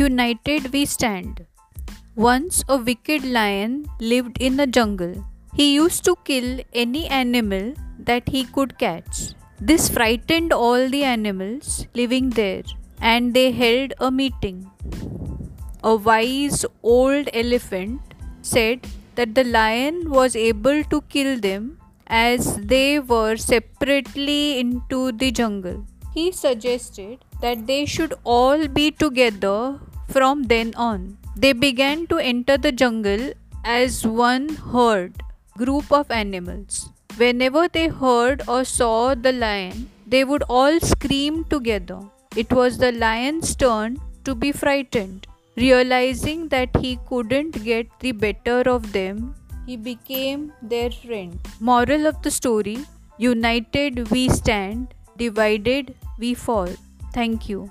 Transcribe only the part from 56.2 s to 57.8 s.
fall. Thank you.